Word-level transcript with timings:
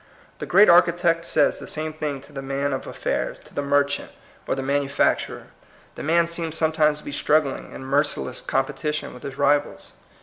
The 0.39 0.47
great 0.47 0.67
Architect 0.67 1.25
says 1.25 1.59
the 1.59 1.67
same 1.67 1.93
thing 1.93 2.21
to 2.21 2.33
the 2.33 2.41
man 2.41 2.73
of 2.73 2.87
affairs, 2.87 3.37
to 3.45 3.53
the 3.53 3.61
merchant, 3.61 4.09
or 4.47 4.55
THE 4.55 4.63
HAPPY 4.63 4.79
LIFE. 4.79 4.95
205 4.95 4.95
the 4.95 5.01
manufacturer. 5.21 5.47
The 5.93 6.01
man 6.01 6.25
seems 6.25 6.57
some 6.57 6.71
times 6.71 6.97
to 6.97 7.03
be 7.03 7.11
struggling 7.11 7.71
in 7.71 7.85
merciless 7.85 8.41
compe 8.41 8.69
tition 8.75 9.13
with 9.13 9.21
his 9.21 9.37
rivals. 9.37 9.91